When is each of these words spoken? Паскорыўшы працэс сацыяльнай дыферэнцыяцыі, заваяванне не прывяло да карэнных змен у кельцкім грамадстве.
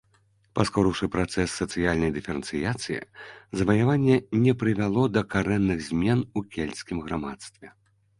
Паскорыўшы 0.57 1.05
працэс 1.15 1.49
сацыяльнай 1.61 2.11
дыферэнцыяцыі, 2.15 2.97
заваяванне 3.61 4.15
не 4.45 4.53
прывяло 4.63 5.03
да 5.19 5.23
карэнных 5.35 5.79
змен 5.89 6.25
у 6.41 6.45
кельцкім 6.57 6.97
грамадстве. 7.11 7.67